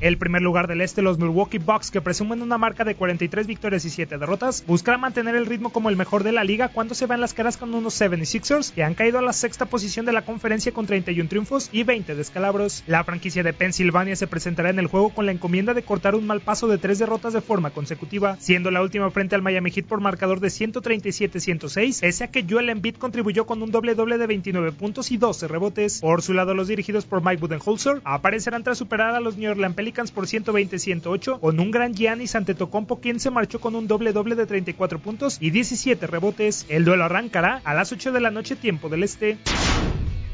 [0.00, 3.84] El primer lugar del este, los Milwaukee Bucks, que presumen una marca de 43 victorias
[3.84, 7.06] y 7 derrotas, buscarán mantener el ritmo como el mejor de la liga cuando se
[7.06, 10.22] van las caras con unos 76ers que han caído a la sexta posición de la
[10.22, 12.84] conferencia con 31 triunfos y 20 descalabros.
[12.86, 16.28] La franquicia de Pensilvania se presentará en el juego con la encomienda de cortar un
[16.28, 19.86] mal paso de tres derrotas de forma consecutiva, siendo la última frente al Miami Heat
[19.86, 24.28] por marcador de 137-106, pese a que Joel Embiid contribuyó con un doble doble de
[24.28, 26.00] 29 puntos y 12 rebotes.
[26.00, 29.74] Por su lado, los dirigidos por Mike Budenholzer aparecerán tras superar a los New Orleans
[29.74, 34.34] Pelicans por 120-108 con un gran Giannis Antetokounmpo quien se marchó con un doble doble
[34.34, 36.66] de 34 puntos y 17 rebotes.
[36.68, 39.38] El duelo arrancará a las 8 de la noche tiempo del este.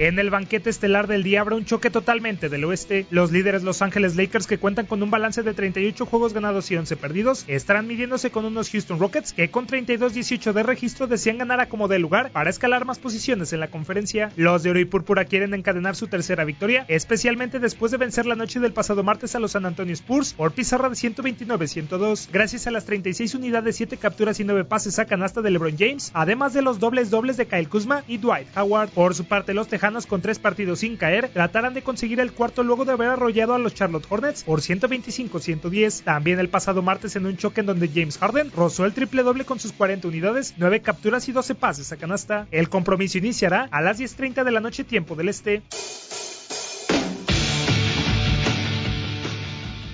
[0.00, 3.04] En el banquete estelar del día habrá un choque totalmente del oeste.
[3.10, 6.76] Los líderes Los Ángeles Lakers, que cuentan con un balance de 38 juegos ganados y
[6.76, 11.60] 11 perdidos, estarán midiéndose con unos Houston Rockets que con 32-18 de registro desean ganar
[11.60, 14.32] a como de lugar para escalar más posiciones en la conferencia.
[14.36, 18.36] Los de oro y púrpura quieren encadenar su tercera victoria, especialmente después de vencer la
[18.36, 22.70] noche del pasado martes a los San Antonio Spurs por pizarra de 129-102, gracias a
[22.70, 26.62] las 36 unidades, 7 capturas y 9 pases a canasta de LeBron James, además de
[26.62, 28.88] los dobles dobles de Kyle Kuzma y Dwight Howard.
[28.88, 32.62] Por su parte, los Tejanos con tres partidos sin caer tratarán de conseguir el cuarto
[32.62, 36.04] luego de haber arrollado a los Charlotte Hornets por 125-110.
[36.04, 39.44] También el pasado martes en un choque en donde James Harden rozó el triple doble
[39.44, 42.46] con sus 40 unidades, 9 capturas y 12 pases a canasta.
[42.52, 45.62] El compromiso iniciará a las 10.30 de la noche tiempo del este.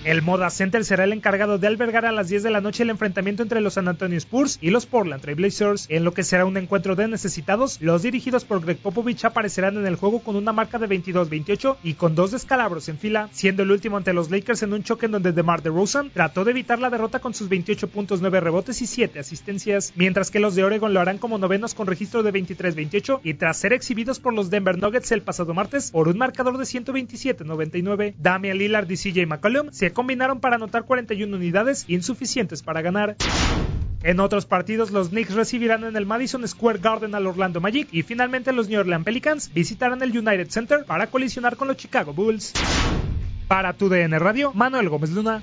[0.07, 2.91] El Moda Center será el encargado de albergar a las 10 de la noche el
[2.91, 6.45] enfrentamiento entre los San Antonio Spurs y los Portland Trail Blazers, en lo que será
[6.45, 7.81] un encuentro de necesitados.
[7.81, 11.95] Los dirigidos por Greg Popovich aparecerán en el juego con una marca de 22-28 y
[11.95, 15.13] con dos descalabros en fila, siendo el último ante los Lakers en un choque en
[15.13, 18.87] donde DeMar DeRozan trató de evitar la derrota con sus 28 puntos, 9 rebotes y
[18.87, 23.23] 7 asistencias, mientras que los de Oregon lo harán como novenos con registro de 23-28
[23.25, 26.65] y tras ser exhibidos por los Denver Nuggets el pasado martes por un marcador de
[26.65, 28.15] 127-99.
[28.19, 33.17] Damian Lillard y CJ McCollum se combinaron para anotar 41 unidades insuficientes para ganar.
[34.03, 38.03] En otros partidos, los Knicks recibirán en el Madison Square Garden al Orlando Magic y
[38.03, 42.53] finalmente los New Orleans Pelicans visitarán el United Center para colisionar con los Chicago Bulls.
[43.49, 45.43] Para tu DN Radio, Manuel Gómez Luna.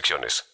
[0.00, 0.44] restricciones.